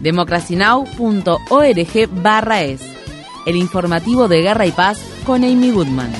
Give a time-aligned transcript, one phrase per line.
[0.00, 2.82] democracynow.org barra es,
[3.46, 6.12] el informativo de Guerra y Paz con Amy Goodman.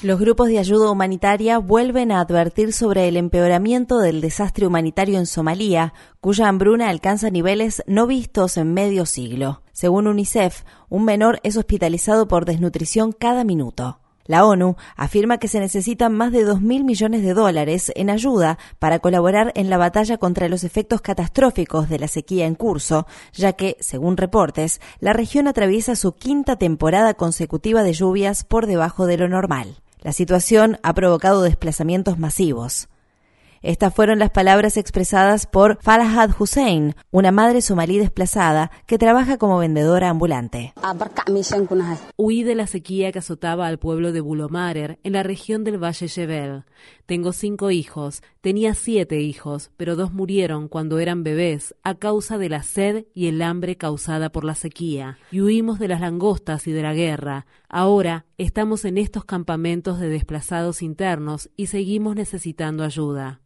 [0.00, 5.26] Los grupos de ayuda humanitaria vuelven a advertir sobre el empeoramiento del desastre humanitario en
[5.26, 9.62] Somalia, cuya hambruna alcanza niveles no vistos en medio siglo.
[9.72, 13.98] Según UNICEF, un menor es hospitalizado por desnutrición cada minuto.
[14.28, 18.98] La ONU afirma que se necesitan más de 2.000 millones de dólares en ayuda para
[18.98, 23.78] colaborar en la batalla contra los efectos catastróficos de la sequía en curso, ya que,
[23.80, 29.28] según reportes, la región atraviesa su quinta temporada consecutiva de lluvias por debajo de lo
[29.28, 29.80] normal.
[30.02, 32.88] La situación ha provocado desplazamientos masivos.
[33.62, 39.58] Estas fueron las palabras expresadas por Farhad Hussein, una madre somalí desplazada que trabaja como
[39.58, 40.72] vendedora ambulante.
[42.16, 46.08] Huí de la sequía que azotaba al pueblo de Bulomarer, en la región del Valle
[46.08, 46.64] Jebel.
[47.06, 52.48] Tengo cinco hijos, tenía siete hijos, pero dos murieron cuando eran bebés a causa de
[52.48, 56.72] la sed y el hambre causada por la sequía, y huimos de las langostas y
[56.72, 57.44] de la guerra.
[57.68, 63.42] Ahora estamos en estos campamentos de desplazados internos y seguimos necesitando ayuda.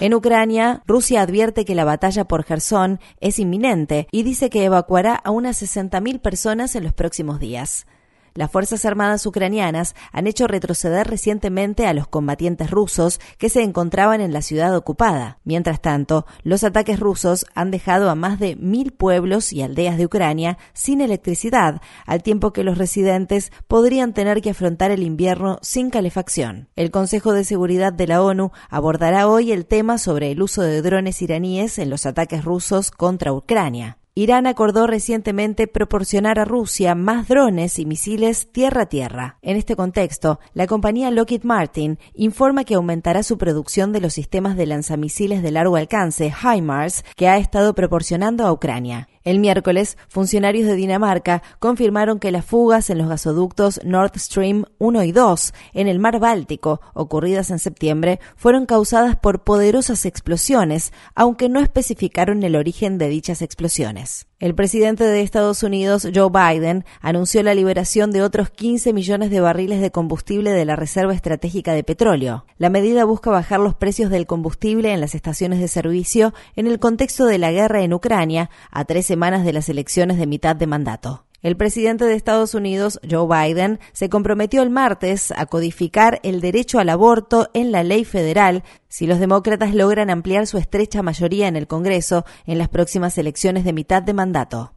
[0.00, 5.14] En Ucrania, Rusia advierte que la batalla por Gerson es inminente y dice que evacuará
[5.14, 7.86] a unas 60.000 personas en los próximos días.
[8.34, 14.20] Las Fuerzas Armadas ucranianas han hecho retroceder recientemente a los combatientes rusos que se encontraban
[14.20, 15.38] en la ciudad ocupada.
[15.44, 20.06] Mientras tanto, los ataques rusos han dejado a más de mil pueblos y aldeas de
[20.06, 25.90] Ucrania sin electricidad, al tiempo que los residentes podrían tener que afrontar el invierno sin
[25.90, 26.68] calefacción.
[26.76, 30.82] El Consejo de Seguridad de la ONU abordará hoy el tema sobre el uso de
[30.82, 33.99] drones iraníes en los ataques rusos contra Ucrania.
[34.20, 39.38] Irán acordó recientemente proporcionar a Rusia más drones y misiles tierra-tierra.
[39.40, 44.58] En este contexto, la compañía Lockheed Martin informa que aumentará su producción de los sistemas
[44.58, 49.08] de lanzamisiles de largo alcance HIMARS que ha estado proporcionando a Ucrania.
[49.22, 55.04] El miércoles, funcionarios de Dinamarca confirmaron que las fugas en los gasoductos Nord Stream 1
[55.04, 61.48] y 2 en el mar Báltico, ocurridas en septiembre, fueron causadas por poderosas explosiones, aunque
[61.50, 64.09] no especificaron el origen de dichas explosiones.
[64.38, 69.40] El presidente de Estados Unidos, Joe Biden, anunció la liberación de otros 15 millones de
[69.40, 72.46] barriles de combustible de la Reserva Estratégica de Petróleo.
[72.56, 76.78] La medida busca bajar los precios del combustible en las estaciones de servicio en el
[76.78, 80.66] contexto de la guerra en Ucrania a tres semanas de las elecciones de mitad de
[80.66, 81.24] mandato.
[81.42, 86.78] El presidente de Estados Unidos, Joe Biden, se comprometió el martes a codificar el derecho
[86.78, 91.56] al aborto en la ley federal si los demócratas logran ampliar su estrecha mayoría en
[91.56, 94.74] el Congreso en las próximas elecciones de mitad de mandato.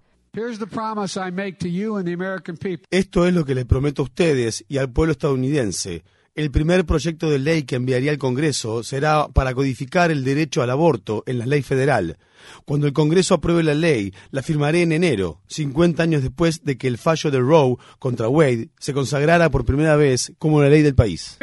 [2.92, 6.04] Esto es lo que les prometo a ustedes y al pueblo estadounidense.
[6.34, 10.72] El primer proyecto de ley que enviaría al Congreso será para codificar el derecho al
[10.72, 12.18] aborto en la ley federal.
[12.66, 16.88] Cuando el Congreso apruebe la ley, la firmaré en enero, 50 años después de que
[16.88, 20.96] el fallo de Roe contra Wade se consagrara por primera vez como la ley del
[20.96, 21.38] país.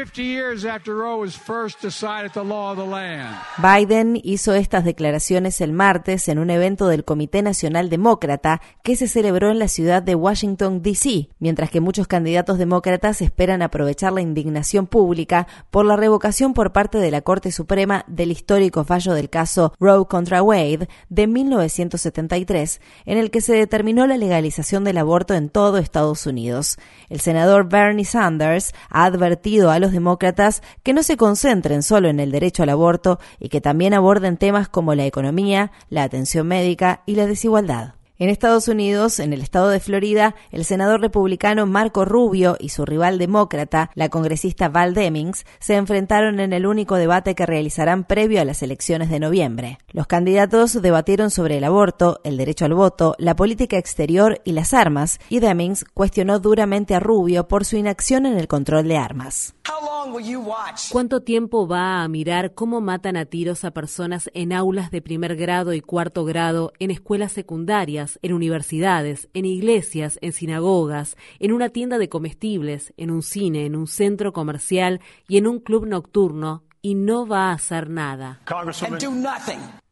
[3.59, 9.09] Biden hizo estas declaraciones el martes en un evento del Comité Nacional Demócrata que se
[9.09, 14.21] celebró en la ciudad de Washington, D.C., mientras que muchos candidatos demócratas esperan aprovechar la
[14.21, 19.31] indignación pública por la revocación por parte de la Corte Suprema del histórico fallo del
[19.31, 25.35] caso Roe contra Wade de 1973, en el que se determinó la legalización del aborto
[25.35, 26.79] en todo Estados Unidos.
[27.09, 32.21] El senador Bernie Sanders ha advertido a los demócratas que no se concentren solo en
[32.21, 37.03] el derecho al aborto y que también aborden temas como la economía, la atención médica
[37.07, 38.00] y la desigualdad.
[38.21, 42.85] En Estados Unidos, en el estado de Florida, el senador republicano Marco Rubio y su
[42.85, 48.43] rival demócrata, la congresista Val Demings, se enfrentaron en el único debate que realizarán previo
[48.43, 49.79] a las elecciones de noviembre.
[49.91, 54.75] Los candidatos debatieron sobre el aborto, el derecho al voto, la política exterior y las
[54.75, 59.55] armas, y Demings cuestionó duramente a Rubio por su inacción en el control de armas.
[60.93, 65.37] ¿Cuánto tiempo va a mirar cómo matan a tiros a personas en aulas de primer
[65.37, 71.69] grado y cuarto grado, en escuelas secundarias, en universidades, en iglesias, en sinagogas, en una
[71.69, 76.63] tienda de comestibles, en un cine, en un centro comercial y en un club nocturno
[76.83, 78.41] y no va a hacer nada.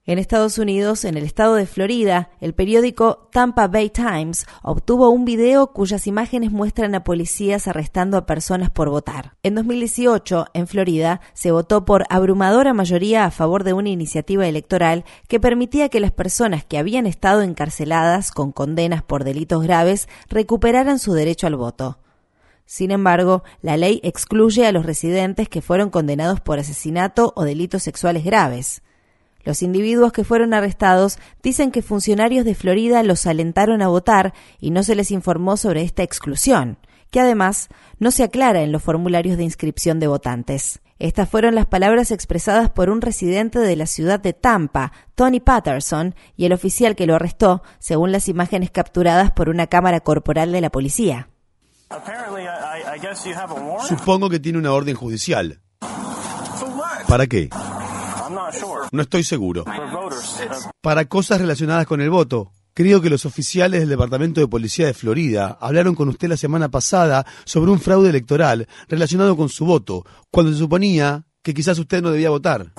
[0.09, 5.27] En Estados Unidos, en el estado de Florida, el periódico Tampa Bay Times obtuvo un
[5.27, 9.35] video cuyas imágenes muestran a policías arrestando a personas por votar.
[9.43, 15.05] En 2018, en Florida, se votó por abrumadora mayoría a favor de una iniciativa electoral
[15.29, 20.99] que permitía que las personas que habían estado encarceladas con condenas por delitos graves recuperaran
[20.99, 21.99] su derecho al voto.
[22.65, 27.83] Sin embargo, la ley excluye a los residentes que fueron condenados por asesinato o delitos
[27.83, 28.81] sexuales graves.
[29.45, 34.71] Los individuos que fueron arrestados dicen que funcionarios de Florida los alentaron a votar y
[34.71, 36.79] no se les informó sobre esta exclusión,
[37.11, 37.69] que además
[37.99, 40.81] no se aclara en los formularios de inscripción de votantes.
[40.99, 46.17] Estas fueron las palabras expresadas por un residente de la ciudad de Tampa, Tony Patterson,
[46.37, 50.61] y el oficial que lo arrestó, según las imágenes capturadas por una cámara corporal de
[50.61, 51.29] la policía.
[53.87, 55.61] Supongo que tiene una orden judicial.
[57.07, 57.49] ¿Para qué?
[58.93, 59.65] No estoy seguro.
[60.81, 62.53] Para cosas relacionadas con el voto.
[62.75, 66.69] Creo que los oficiales del Departamento de Policía de Florida hablaron con usted la semana
[66.69, 72.01] pasada sobre un fraude electoral relacionado con su voto, cuando se suponía que quizás usted
[72.03, 72.73] no debía votar.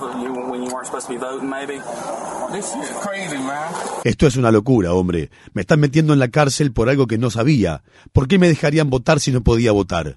[4.04, 5.30] Esto es una locura, hombre.
[5.52, 7.82] Me están metiendo en la cárcel por algo que no sabía.
[8.12, 10.16] ¿Por qué me dejarían votar si no podía votar?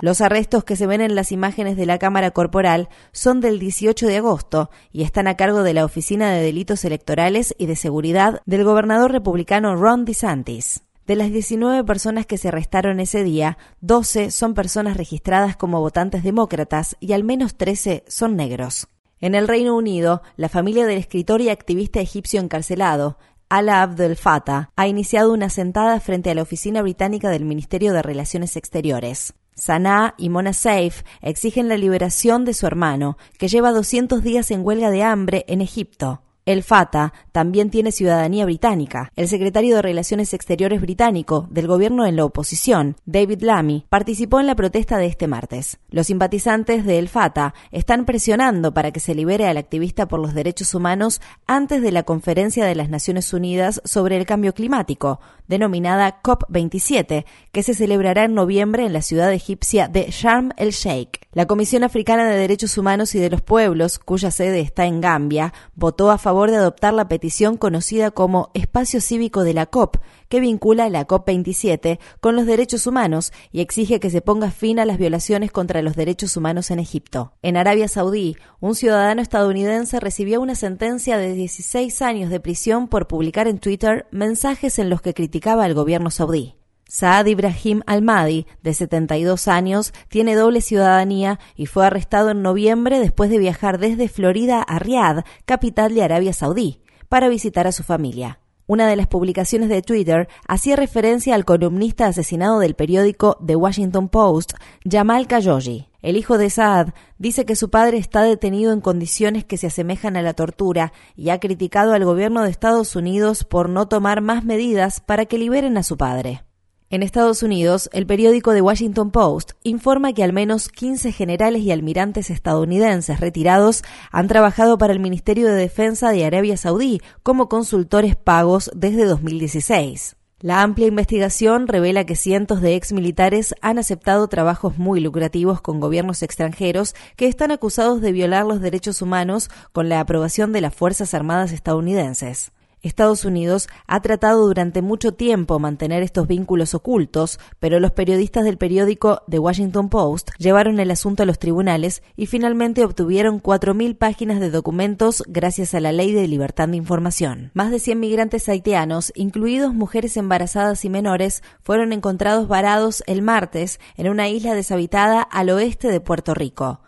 [0.00, 4.06] Los arrestos que se ven en las imágenes de la Cámara Corporal son del 18
[4.06, 8.40] de agosto y están a cargo de la Oficina de Delitos Electorales y de Seguridad
[8.46, 10.82] del gobernador republicano Ron DeSantis.
[11.08, 16.22] De las 19 personas que se arrestaron ese día, 12 son personas registradas como votantes
[16.22, 18.88] demócratas y al menos 13 son negros.
[19.20, 23.18] En el Reino Unido, la familia del escritor y activista egipcio encarcelado,
[23.48, 28.02] Ala Abdel Fattah, ha iniciado una sentada frente a la oficina británica del Ministerio de
[28.02, 29.34] Relaciones Exteriores.
[29.58, 34.64] Sanaa y Mona Saif exigen la liberación de su hermano, que lleva 200 días en
[34.64, 36.22] huelga de hambre en Egipto.
[36.48, 39.12] El Fata también tiene ciudadanía británica.
[39.16, 44.46] El secretario de Relaciones Exteriores británico del gobierno en la oposición, David Lammy, participó en
[44.46, 45.78] la protesta de este martes.
[45.90, 50.32] Los simpatizantes de El Fata están presionando para que se libere al activista por los
[50.32, 56.22] derechos humanos antes de la conferencia de las Naciones Unidas sobre el cambio climático, denominada
[56.22, 61.28] COP27, que se celebrará en noviembre en la ciudad egipcia de Sharm el-Sheikh.
[61.32, 65.52] La Comisión Africana de Derechos Humanos y de los Pueblos, cuya sede está en Gambia,
[65.74, 69.96] votó a favor de adoptar la petición conocida como Espacio Cívico de la COP,
[70.28, 74.84] que vincula la COP27 con los derechos humanos y exige que se ponga fin a
[74.84, 77.32] las violaciones contra los derechos humanos en Egipto.
[77.42, 83.08] En Arabia Saudí, un ciudadano estadounidense recibió una sentencia de 16 años de prisión por
[83.08, 86.57] publicar en Twitter mensajes en los que criticaba al gobierno saudí.
[86.90, 93.28] Saad Ibrahim Al-Mahdi, de 72 años, tiene doble ciudadanía y fue arrestado en noviembre después
[93.28, 96.80] de viajar desde Florida a Riad, capital de Arabia Saudí,
[97.10, 98.40] para visitar a su familia.
[98.66, 104.08] Una de las publicaciones de Twitter hacía referencia al columnista asesinado del periódico The Washington
[104.08, 104.54] Post,
[104.90, 105.88] Jamal Khashoggi.
[106.00, 110.16] El hijo de Saad dice que su padre está detenido en condiciones que se asemejan
[110.16, 114.42] a la tortura y ha criticado al gobierno de Estados Unidos por no tomar más
[114.42, 116.47] medidas para que liberen a su padre.
[116.90, 121.70] En Estados Unidos, el periódico The Washington Post informa que al menos 15 generales y
[121.70, 128.16] almirantes estadounidenses retirados han trabajado para el Ministerio de Defensa de Arabia Saudí como consultores
[128.16, 130.16] pagos desde 2016.
[130.40, 136.22] La amplia investigación revela que cientos de exmilitares han aceptado trabajos muy lucrativos con gobiernos
[136.22, 141.12] extranjeros que están acusados de violar los derechos humanos con la aprobación de las Fuerzas
[141.12, 142.50] Armadas estadounidenses.
[142.82, 148.58] Estados Unidos ha tratado durante mucho tiempo mantener estos vínculos ocultos, pero los periodistas del
[148.58, 154.40] periódico The Washington Post llevaron el asunto a los tribunales y finalmente obtuvieron 4.000 páginas
[154.40, 157.50] de documentos gracias a la Ley de Libertad de Información.
[157.54, 163.80] Más de 100 migrantes haitianos, incluidos mujeres embarazadas y menores, fueron encontrados varados el martes
[163.96, 166.80] en una isla deshabitada al oeste de Puerto Rico.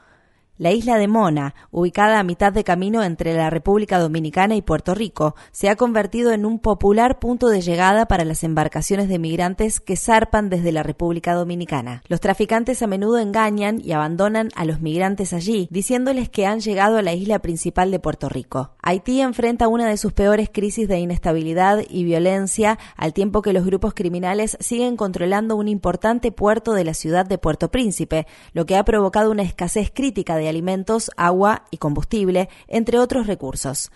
[0.60, 4.94] La isla de Mona, ubicada a mitad de camino entre la República Dominicana y Puerto
[4.94, 9.80] Rico, se ha convertido en un popular punto de llegada para las embarcaciones de migrantes
[9.80, 12.02] que zarpan desde la República Dominicana.
[12.08, 16.98] Los traficantes a menudo engañan y abandonan a los migrantes allí, diciéndoles que han llegado
[16.98, 18.72] a la isla principal de Puerto Rico.
[18.82, 23.64] Haití enfrenta una de sus peores crisis de inestabilidad y violencia al tiempo que los
[23.64, 28.76] grupos criminales siguen controlando un importante puerto de la ciudad de Puerto Príncipe, lo que
[28.76, 33.90] ha provocado una escasez crítica de alimentos, agua y combustible, entre otros recursos.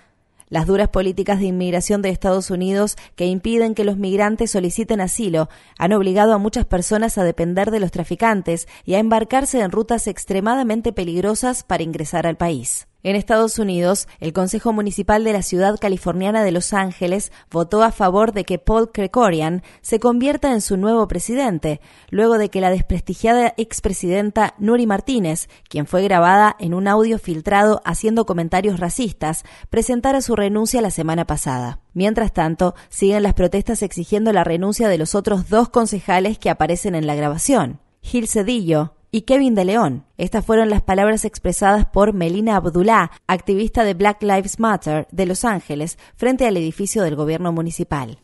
[0.48, 5.48] Las duras políticas de inmigración de Estados Unidos que impiden que los migrantes soliciten asilo
[5.78, 10.06] han obligado a muchas personas a depender de los traficantes y a embarcarse en rutas
[10.06, 12.86] extremadamente peligrosas para ingresar al país.
[13.04, 17.92] En Estados Unidos, el Consejo Municipal de la ciudad californiana de Los Ángeles votó a
[17.92, 22.70] favor de que Paul Krekorian se convierta en su nuevo presidente, luego de que la
[22.70, 30.22] desprestigiada expresidenta Nuri Martínez, quien fue grabada en un audio filtrado haciendo comentarios racistas, presentara
[30.22, 31.80] su renuncia la semana pasada.
[31.92, 36.94] Mientras tanto, siguen las protestas exigiendo la renuncia de los otros dos concejales que aparecen
[36.94, 37.80] en la grabación.
[38.00, 40.04] Gil Cedillo, y Kevin de León.
[40.18, 45.44] Estas fueron las palabras expresadas por Melina Abdullah, activista de Black Lives Matter de Los
[45.44, 48.18] Ángeles, frente al edificio del gobierno municipal.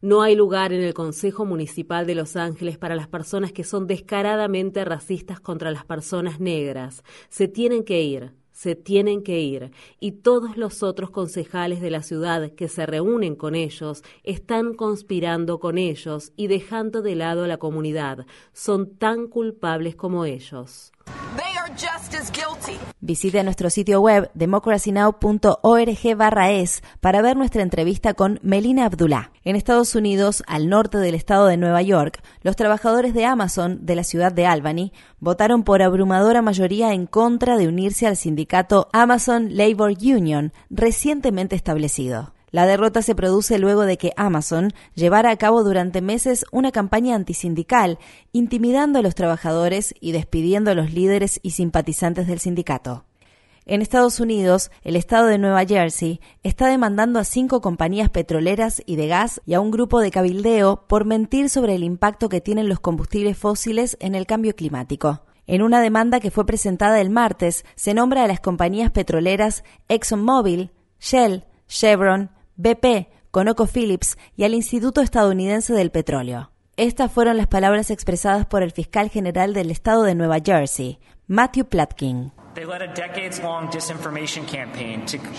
[0.00, 3.88] No hay lugar en el Consejo Municipal de Los Ángeles para las personas que son
[3.88, 7.02] descaradamente racistas contra las personas negras.
[7.28, 12.04] Se tienen que ir se tienen que ir y todos los otros concejales de la
[12.04, 17.48] ciudad que se reúnen con ellos están conspirando con ellos y dejando de lado a
[17.48, 18.24] la comunidad.
[18.52, 20.92] Son tan culpables como ellos.
[23.00, 29.30] Visite nuestro sitio web democracynow.org/es para ver nuestra entrevista con Melina Abdullah.
[29.44, 33.94] En Estados Unidos, al norte del estado de Nueva York, los trabajadores de Amazon de
[33.96, 39.56] la ciudad de Albany votaron por abrumadora mayoría en contra de unirse al sindicato Amazon
[39.56, 42.32] Labor Union, recientemente establecido.
[42.52, 47.16] La derrota se produce luego de que Amazon llevara a cabo durante meses una campaña
[47.16, 47.98] antisindical,
[48.30, 53.06] intimidando a los trabajadores y despidiendo a los líderes y simpatizantes del sindicato.
[53.64, 58.96] En Estados Unidos, el estado de Nueva Jersey está demandando a cinco compañías petroleras y
[58.96, 62.68] de gas y a un grupo de cabildeo por mentir sobre el impacto que tienen
[62.68, 65.22] los combustibles fósiles en el cambio climático.
[65.46, 70.70] En una demanda que fue presentada el martes, se nombra a las compañías petroleras ExxonMobil,
[71.00, 72.30] Shell, Chevron,
[72.62, 76.52] BP, ConocoPhillips y al Instituto Estadounidense del Petróleo.
[76.76, 81.00] Estas fueron las palabras expresadas por el fiscal general del estado de Nueva Jersey,
[81.32, 82.30] Matthew Platkin.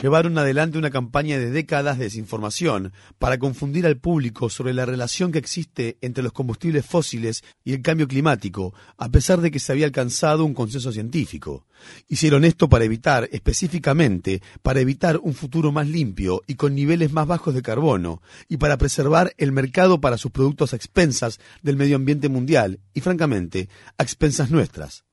[0.02, 5.32] Llevaron adelante una campaña de décadas de desinformación para confundir al público sobre la relación
[5.32, 9.72] que existe entre los combustibles fósiles y el cambio climático, a pesar de que se
[9.72, 11.68] había alcanzado un consenso científico.
[12.08, 17.28] Hicieron esto para evitar, específicamente, para evitar un futuro más limpio y con niveles más
[17.28, 21.98] bajos de carbono, y para preservar el mercado para sus productos a expensas del medio
[21.98, 23.70] ambiente mundial y, francamente,
[24.00, 25.04] a expensas nuestras.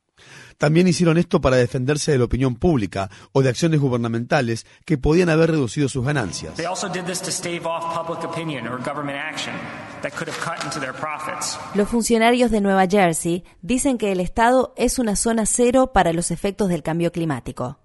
[0.61, 5.31] También hicieron esto para defenderse de la opinión pública o de acciones gubernamentales que podían
[5.31, 6.53] haber reducido sus ganancias.
[11.75, 16.31] Los funcionarios de Nueva Jersey dicen que el estado es una zona cero para los
[16.31, 17.79] efectos del cambio climático.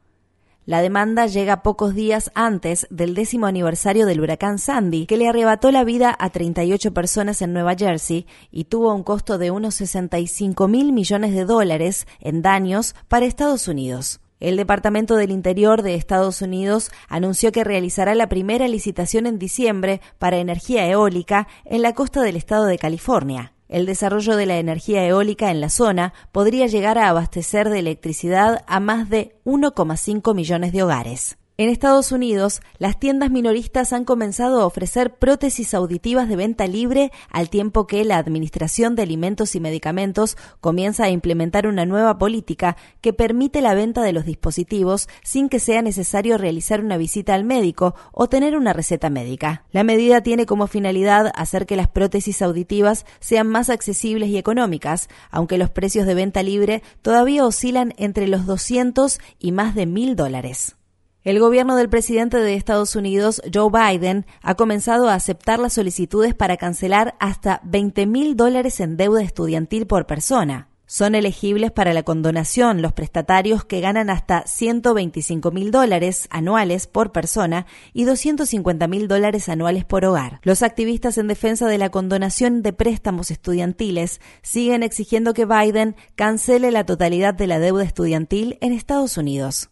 [0.68, 5.70] La demanda llega pocos días antes del décimo aniversario del huracán Sandy, que le arrebató
[5.70, 10.68] la vida a 38 personas en Nueva Jersey y tuvo un costo de unos 65
[10.68, 14.22] mil millones de dólares en daños para Estados Unidos.
[14.40, 20.02] El Departamento del Interior de Estados Unidos anunció que realizará la primera licitación en diciembre
[20.18, 23.55] para energía eólica en la costa del estado de California.
[23.68, 28.64] El desarrollo de la energía eólica en la zona podría llegar a abastecer de electricidad
[28.68, 31.38] a más de 1,5 millones de hogares.
[31.58, 37.14] En Estados Unidos, las tiendas minoristas han comenzado a ofrecer prótesis auditivas de venta libre
[37.30, 42.76] al tiempo que la Administración de Alimentos y Medicamentos comienza a implementar una nueva política
[43.00, 47.46] que permite la venta de los dispositivos sin que sea necesario realizar una visita al
[47.46, 49.64] médico o tener una receta médica.
[49.72, 55.08] La medida tiene como finalidad hacer que las prótesis auditivas sean más accesibles y económicas,
[55.32, 60.16] aunque los precios de venta libre todavía oscilan entre los 200 y más de 1.000
[60.16, 60.76] dólares.
[61.26, 66.36] El gobierno del presidente de Estados Unidos, Joe Biden, ha comenzado a aceptar las solicitudes
[66.36, 70.70] para cancelar hasta 20 mil dólares en deuda estudiantil por persona.
[70.86, 77.12] Son elegibles para la condonación los prestatarios que ganan hasta 125 mil dólares anuales por
[77.12, 80.40] persona y 250 mil dólares anuales por hogar.
[80.44, 86.70] Los activistas en defensa de la condonación de préstamos estudiantiles siguen exigiendo que Biden cancele
[86.70, 89.72] la totalidad de la deuda estudiantil en Estados Unidos.